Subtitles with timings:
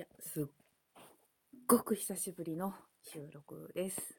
[0.00, 0.46] いや、すっ
[1.66, 4.18] ごく久しぶりの収録です。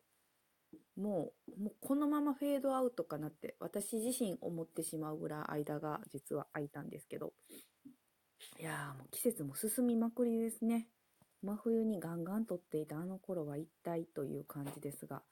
[0.96, 7.34] もう、もうこのままフェードアウトかなって、私自身思ってしまうぐらい間が実は空いたんですけど、
[8.60, 10.88] いやーもう季節も進みまくりですね。
[11.42, 15.24] 真冬にガンガン撮っていたあの頃は一体という感じですが、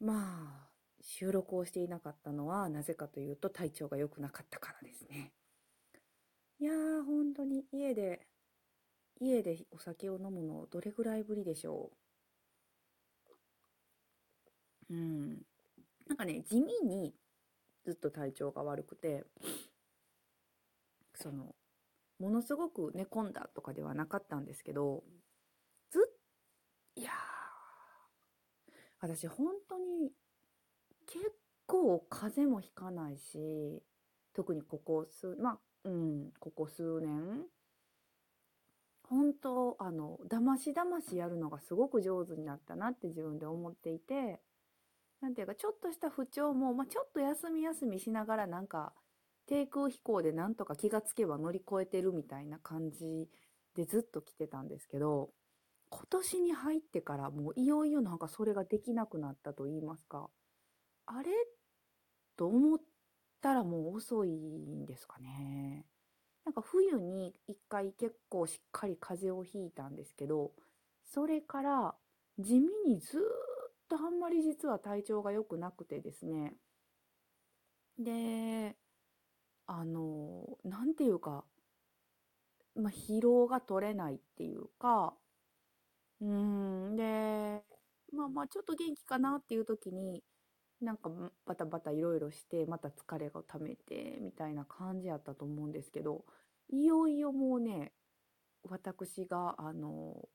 [0.00, 0.70] まあ、
[1.02, 5.34] 収録をしていなかったのはなぜかというと体調が良くなかったからですね。
[6.60, 8.26] いやー、本当に家で、
[9.20, 11.90] 家でお酒を飲むのどれぐらいぶりでしょ
[14.90, 14.94] う？
[14.94, 15.28] うん。
[16.06, 17.14] なんかね、地味に
[17.84, 19.24] ずっと体調が悪くて、
[21.14, 21.54] その、
[22.18, 25.04] ものすごく寝込んだとかではなかったんですけど、
[25.90, 26.02] ずっ、
[26.96, 27.12] いやー、
[29.00, 30.10] 私本当に
[31.06, 31.32] 結
[31.66, 33.82] 構風邪もひかないし、
[34.32, 37.44] 特にここ数、まあ、うん、ここ数年、
[39.08, 44.40] 本当、あの、だましだましやるのがすごく上手になったなって自分で思っていて、
[45.20, 48.92] なんていうか、ちょっとした不調も、まあ、ちょっと休み休みしながらなんか、
[49.46, 53.30] 低空飛行でなんとか気がつけば乗り越えてるみたいな感じ
[53.74, 55.30] でずっと来てたんですけど、
[55.88, 60.28] 今年に入ってからもういよいよなんかそれができなくなったと言いますか、
[61.06, 61.30] あれ？
[62.36, 62.78] と思っ
[63.40, 65.86] たらもう遅いんですかね。
[66.48, 70.52] なんか冬に一回結構しっかり風邪をひいたんですけど、
[71.04, 71.94] それから
[72.38, 73.20] 地味にずっ
[73.86, 76.54] とあんまり実は体調が良くなくてですね。
[77.98, 78.76] で、
[79.66, 81.44] あの、なんていうか、
[82.74, 85.14] まあ、疲労が取れないっていうか、
[86.20, 87.62] うーん、で、
[88.12, 90.22] まあまあちょっと元気かなっていう時に、
[90.80, 91.10] なんか
[91.46, 96.24] バタバタいろいろして、また疲れが溜めて、みたいな感じやったと思うんですけど、
[96.70, 97.92] いよいよもうね、
[98.62, 100.28] 私が、あの、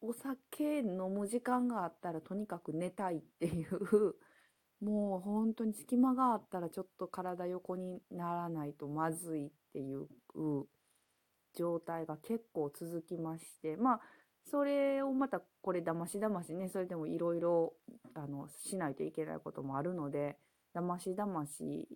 [0.00, 4.14] お酒飲む時間があったらとにかく寝たいっていう、
[4.80, 10.06] もう本当に隙間があったらちょっと体横にならないとまずいっていう
[11.54, 14.00] 状態が結構続きまして、まあ、
[14.50, 17.74] それをまたこれだましだましね、それでもいろいろ、
[18.14, 20.38] あの、しないといけないこともあるので、
[20.72, 21.88] だましだまし、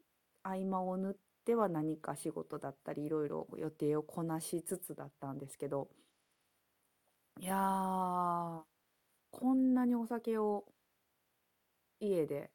[0.42, 1.14] 合間を縫っ
[1.44, 5.88] ては何か仕事だったり、いろいろ予定をこなしつつだったんですけど、
[7.40, 8.62] いやー、
[9.30, 10.64] こんなにお酒を
[12.00, 12.50] 家で、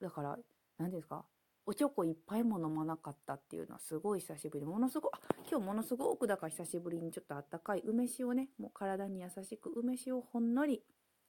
[0.00, 0.38] だから、
[0.78, 1.26] 何ですか、
[1.66, 5.20] おちょこいっぱいも飲まなかったっていうのはすごい久しぶり、ものすごく、あ、
[5.50, 10.82] 今日ものすごくだから久しぶりにちょっとあったかい梅酒をね、もう体に優しく梅酒をほんのり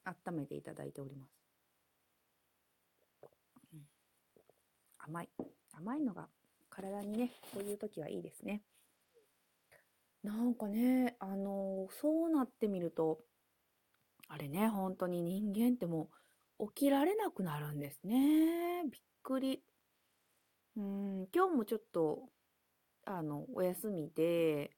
[0.03, 1.31] 温めていただいております。
[3.73, 3.79] うん、
[4.99, 5.29] 甘い。
[5.73, 6.27] 甘いのが
[6.69, 8.61] 体にね、こういう時はいいですね。
[10.23, 13.19] なんかね、あのーそうなってみると、
[14.27, 16.09] あれね、本当に人間っても
[16.59, 18.83] う起きられなくなるんですね。
[18.91, 19.63] びっくり。
[20.77, 22.29] うん、今日もちょっと、
[23.05, 24.71] あの、お休みで、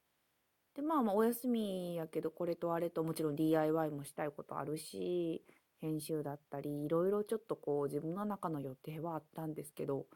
[0.74, 5.44] で、まあまあお休みやけど、これとあれともちろん DIY もしたいことあるし、
[5.80, 10.06] 編集だったり、いろいろちょっとこう自分の中の予定はあったんですけど、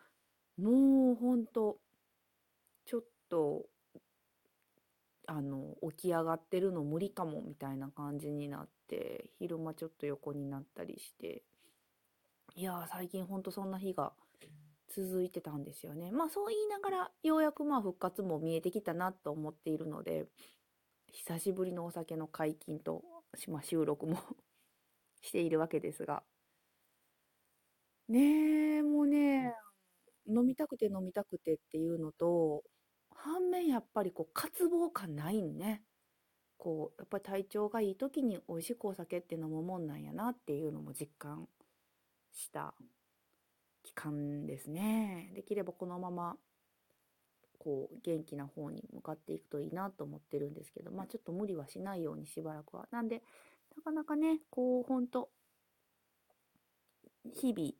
[0.58, 1.78] もうほんと、
[2.84, 3.66] ちょっと、
[5.26, 11.42] あの、起き上がってるの無理かもみたいな感じになって、昼間ちょっと横になったりして、
[12.54, 14.14] いやー、最近ほんとそんな日が
[14.94, 16.10] 続いてたんですよね。
[16.12, 20.26] まあそう言いながら、ようやくまあ復活も見えてきたなと思っているので、
[21.08, 23.02] 久しぶりのお酒の解禁と、
[23.48, 24.18] まあ、収録も
[25.22, 26.24] しているわけですが。
[28.08, 29.54] ねえ、もうね、
[30.28, 32.64] 飲みたくて飲みたくてっていうのと、
[33.10, 35.84] 反面やっぱりこう渇望感ないんね。
[36.58, 41.48] こう、やっぱり体調がいい時に美味しくお酒って飲むもんなんやなっていうのも実感
[42.32, 42.74] した
[43.82, 45.32] 期間ですね。
[45.34, 46.36] できればこのまま、
[47.58, 52.88] こう、元気な方に向かっていくといいなと思ってるんですけど、まあちょっと無理はしないようにしばらくは。
[52.90, 53.22] なんで、
[53.76, 55.30] なかなかね、こう、ほんと、
[57.24, 57.72] 日々、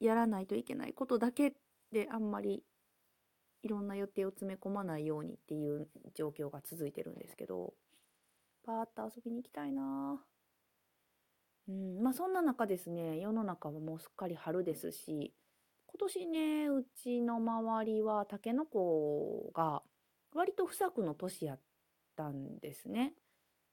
[0.00, 1.54] やらないといけないことだけ
[1.92, 2.64] であんまり
[3.62, 7.74] いろんな予定を詰め込まないようにっていう状況が続いてるんですけど、
[8.64, 10.31] パーッと遊びに行きたいなぁ
[11.68, 15.32] うん、まあそんな中ですね、世の中はもうすっかり春ですし、
[15.86, 19.82] 今年ね、うちの周りはタケノコが
[20.34, 21.60] 割と不作の年やっ
[22.16, 23.14] たんですね。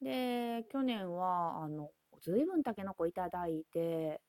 [0.01, 1.91] で、去年は、あの、
[2.21, 4.21] ずいぶんタケノコいただいて、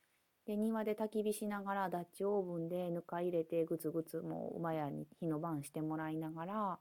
[0.46, 6.78] で、庭で焚き火しながらダッチオーブンでぬか入れてぐつぐつもう馬屋に火の番してもらいながら、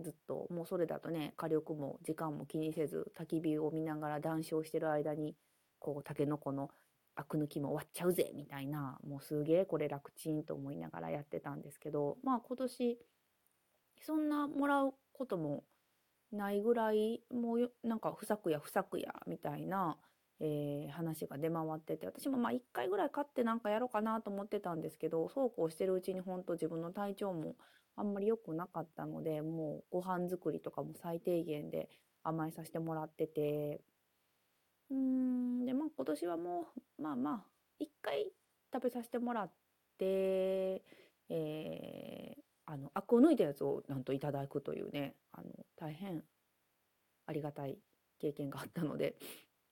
[0.00, 0.46] ずっと。
[0.50, 5.36] もうそれだとね、火力も時間も気にせず、焚き火を見ながら談笑してる間に、
[5.80, 6.70] こう、タケノコの
[7.16, 12.98] アク抜きも終わっちゃうぜみたいな、もうすげえこれ楽ちんと思いながらやってたんですけど、まあ今年、
[14.00, 15.64] そんなもらうことも
[16.32, 19.98] ないぐらい、もうなんか不作や不作やみたいな、
[20.40, 27.56] えー、話が出回ってて、私もまあ1回ぐらい買ってなんかやろうかなと思ってたんですけど、そうこうしてるうちに本当自分の体調も
[27.96, 31.90] あんまり良くなかったので、もうご飯作りとかも最低限で
[32.22, 33.82] 甘えさせてもらってて、
[34.90, 36.66] うーん、で、まあ今年はも
[36.98, 38.32] う、まあまあ、1回
[38.72, 39.52] 食べさせてもらっ
[39.98, 40.82] て、
[41.28, 46.22] えー、あの、アクを抜いたやつをなんといただくというね、あの、大変
[47.26, 47.78] ありがたい
[48.18, 49.16] 経験があったので、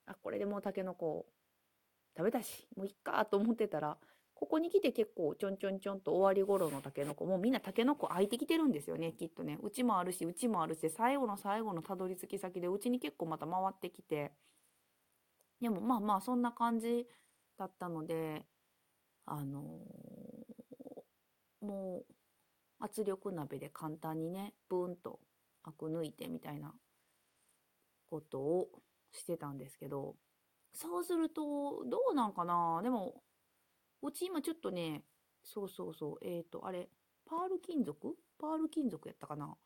[0.07, 1.27] あ、これでもうタケノコ
[2.17, 3.99] 食べたし、もういっかと思ってたら、
[4.35, 9.59] ここに来て結構ちょんちょんちょんと終わり頃のタケノコ、もうみんなタケノコ空いてきてるんですよね、きっとね。
[9.63, 14.33] うちもあるし、うちもあるし、最後の最後のたどり着き先でうちに結構また回ってきて、
[15.61, 17.07] でもまあまあそんな感じ
[17.59, 18.47] だったので、
[19.27, 22.15] あのー、もう
[22.81, 25.21] 圧力鍋で簡単にね、ブーンと
[25.65, 26.73] アク抜いてみたいな
[28.09, 28.69] ことを
[29.13, 30.15] してたんですけど、
[30.73, 32.81] そうすると、どうなんかな？
[32.83, 33.23] でも、
[34.03, 35.03] うち今ちょっとね、
[35.43, 36.89] そうそうそう、えっ、ー、と、あれ、
[37.29, 38.15] パール金属？
[38.39, 39.57] パール金属やったかな？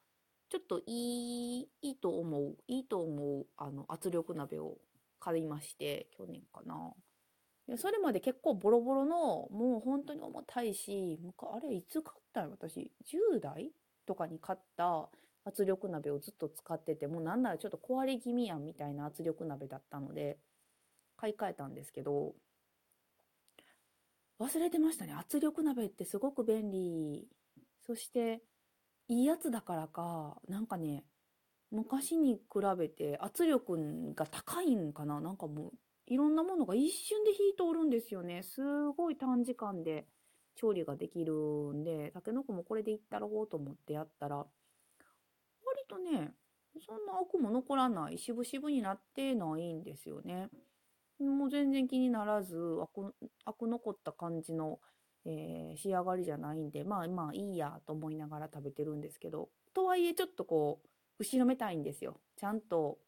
[0.48, 4.78] ちょっといい、いいと思う、いいと思う、あの、圧力鍋を
[5.22, 6.92] 買いまして、去年かな。
[7.76, 13.70] それまで結構ボロボロの、もう本当に重たいし、あれ、いつ買ったの私、10代
[14.04, 15.08] とかに買った
[15.44, 20.38] 圧力鍋をずっと使ってて、もうなんならちょっと壊れ気味やんみたいな圧力鍋だったので、
[21.16, 22.34] 買い替えたんですけど、
[24.40, 25.12] 忘れてましたね。
[25.12, 27.28] 圧力鍋ってすごく便利。
[27.86, 28.42] そして、
[29.06, 31.04] いいやつだからか、なんかね、
[31.72, 32.40] 昔に比
[32.78, 35.72] べて圧力が高いんかななんかもう、
[36.06, 38.42] いろんなものが一瞬で火通るんですよね。
[38.42, 38.60] す
[38.90, 40.06] ごい短時間で
[40.54, 41.32] 調理ができる
[41.72, 44.48] んで、たけのこもこれでいったろうと思ってやったら、割
[45.88, 46.34] とね、
[46.86, 50.50] そんなアクも残らない、しぶしぶになってないんですよね。
[51.18, 53.14] もう全然気にならず、アク、
[53.46, 54.80] アク残った感じの、
[55.24, 60.88] えー、仕上がりじゃないんで、まあまあいいやと思いながら食べてるんですけど、とはいえちょっとこう、
[61.18, 62.20] 後ろめたいんですよ。
[62.36, 62.98] ちゃんと、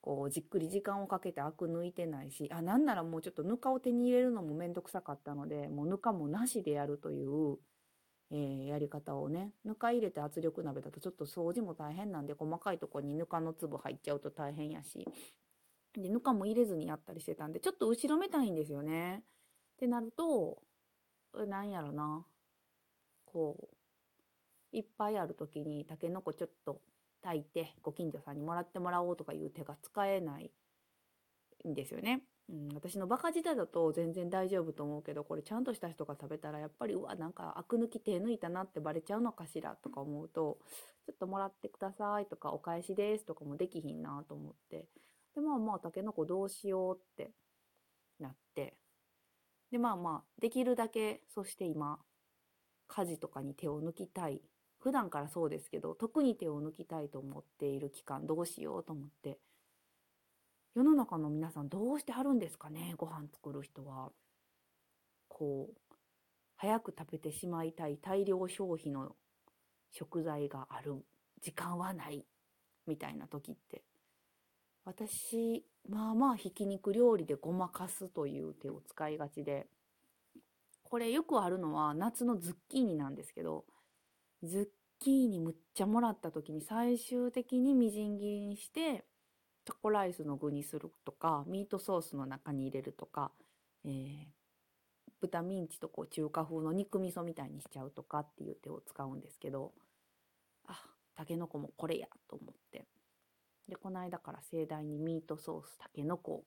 [0.00, 7.56] こう、じっくり時間をかけてアク抜いてないし、あ、なんならもうちょっとぬかを手に入れるのもめんどくさかったので、もうぬかもなしでやるという、
[8.30, 15.06] えー、やり方をね、ぬか入れて圧力鍋だとちょっと掃除も大変なんで、細かいとこにぬかの粒入っちゃうと大変やし、
[15.94, 19.22] で、ぬかも入れずにやったりしてたんで、ちょっと後ろめたいんですよね。
[19.74, 20.62] ってなると、
[21.46, 22.26] なんやろな。
[23.24, 23.68] こ
[24.72, 26.80] う、いっぱいある時に、たけのこちょっと
[27.24, 30.50] 炊いて、ご近所さんにもらってもらおうとかいう手が使えない
[31.66, 32.22] んですよね。
[32.50, 40.58] うん、私のバカ舌だと全然大丈夫と思うけど、これちゃんとした人が食べたら、やっぱり、うわ、なんか、アク抜き手抜いたなってバレちゃうのかしらとか思うと、
[41.06, 44.86] ちょっともらってくださいとか、お返しですとかもできひんなと思って。
[45.34, 47.32] で、まあまあ、タケノコどうしようって
[48.20, 48.76] なって。
[49.70, 51.98] で、まあまあ、できるだけ、そして今、
[52.88, 54.42] 家事とかに手を抜きたい。
[54.84, 59.38] 普段からそうですけど、特に手を抜きたいと思っている期間、どうしようと思って。
[60.74, 64.10] 世の中の皆さんどうしてはるんですかねご飯作る人は。
[65.28, 65.94] こう、
[66.56, 69.16] 早く食べてしまいたい大量消費の
[69.90, 71.02] 食材がある。
[71.40, 72.26] 時間はない。
[72.86, 73.84] みたいな時って。
[74.84, 79.66] 私、まあまあひき肉料理でごまかすという手を使いがちで、
[80.82, 83.64] これよくあるのは夏のズッキーニなんですけど、
[84.44, 89.04] ズッキーニむっちゃもらった時に最終的にみじん切りにして、
[89.64, 93.32] タコライスの具にするとか、ミートソースの中に入れるとか、
[93.84, 94.26] えー、
[95.20, 99.72] 豚ミンチとこう中華風の肉味噌みたいにしちゃうとかっていう手を使うんですけど、
[100.66, 100.82] あ、
[101.16, 102.86] タケノコもこれやと思って。
[103.68, 106.44] で、この間から盛大にミートソース、タケノコ、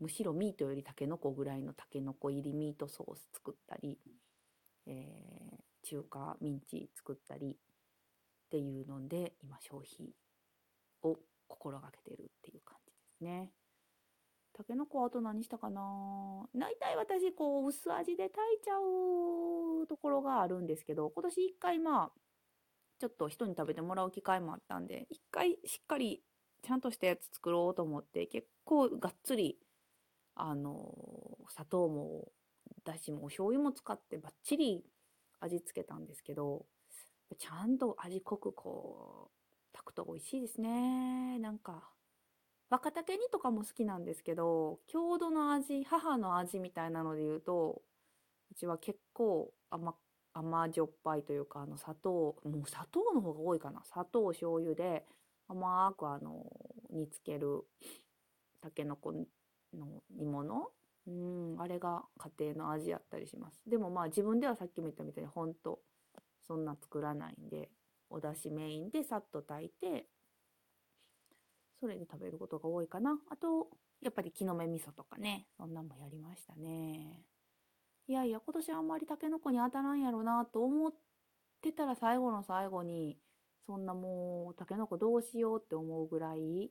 [0.00, 3.98] むしろミートよりタケノコぐらいのタケノコ入りミートソース作ったり、
[4.86, 5.55] え、
[5.88, 10.14] 中華ミンチ作ったりっていうので、今消費
[11.02, 11.16] を
[11.46, 13.52] 心がけてるっていう感じですね。
[14.56, 16.48] たけのこはあと何したかな？
[16.54, 18.78] 大体私、こう、薄味で炊いちゃ
[19.82, 22.12] うところがあるんですけど、今年一回まあ、
[22.98, 26.22] ちょっと人に食べてもらう機会もあったんで、一回しっかり
[26.62, 29.58] ちゃんとしたやつ作ろうと思って、結構がっつり、
[30.34, 30.90] あの、
[31.50, 32.32] 砂糖も、
[32.82, 34.84] だしもお醤油も使ってバッチリ
[35.46, 36.66] 味付けたんですけど、
[37.38, 41.38] ちゃんと味濃くこう、炊くと美味しいですね。
[41.38, 41.90] なんか、
[42.68, 47.82] 若竹煮とかも好きなんですけど、郷土の味、母の味みたいなので言うと、
[48.50, 49.94] うちは結構甘、
[50.32, 53.82] 甘じょっぱいというか、あの砂糖、もう砂糖の方が多いかな。
[53.84, 55.04] 砂糖、醤油で
[55.48, 56.44] 甘くあの、
[56.90, 57.64] 煮つける
[58.60, 60.68] たけのこの煮物
[61.06, 63.60] うん、あれが家庭の味やったりします。
[63.66, 65.80] でもまあ自分ではさっきも言ったみたいにほんと
[66.46, 67.70] そんな作らないんで、
[68.10, 70.06] お出汁メインでさっと炊いて、
[71.80, 73.18] それで食べることが多いかな。
[73.30, 73.68] あと、
[74.00, 77.22] やっぱり木の芽味噌とかね、そんなんもやりましたね。
[78.08, 80.92] いやいや、今年あんまりタケノコに当たらんやろなと思っ
[81.60, 83.18] てたら最後の最後に、
[83.66, 86.70] そんなもうタケノコどうしようって思うぐらい、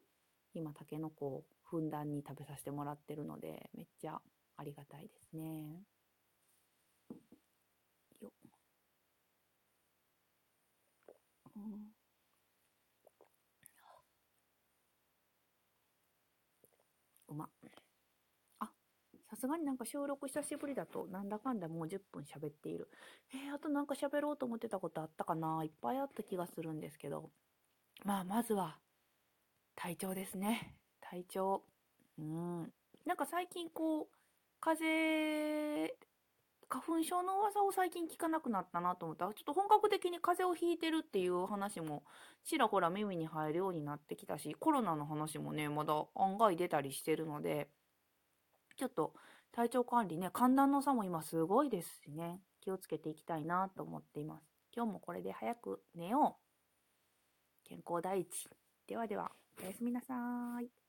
[0.54, 4.22] 今タケノコふんだんに食べさせてもらってるので、めっちゃ
[4.57, 5.84] ありがたいですね。
[8.22, 8.29] よ
[11.55, 11.91] うん、
[17.29, 17.50] うま。
[18.60, 18.72] あ、
[19.29, 22.89] さすがになんか収録久しぶりだと、なんだかんだもう10分喋っている。
[23.34, 25.63] えー、あとなんか喋ろうと思ってたことあったかな？
[25.63, 27.31] いっぱいあった気がするんですけど。
[28.05, 28.79] まあ、まずは、
[29.75, 30.75] 体調ですね。
[31.15, 31.63] 体調。
[32.19, 32.74] うん。
[33.05, 34.07] なんか最近こう、
[34.60, 34.86] 風
[35.84, 35.95] 邪、
[36.67, 42.03] 花粉症の噂を最近聞かなくなったなと思ったら、ちょっと本格的に風邪をひいてるっていう話も
[42.43, 47.69] ちらほら耳に入るようになってきたし、コロナの話もね、まだ案外出たりしてるので、
[48.75, 49.13] ちょっと
[49.51, 54.43] 体調管理ね、寒暖の差も今すごいですしね、気をつけていきたいなと思っています。
[54.75, 56.38] 今日もこれで早く寝よ
[57.63, 57.69] う。
[57.69, 58.27] 健康第一。
[58.88, 59.31] ではでは、
[59.62, 60.85] おやすみなさーい。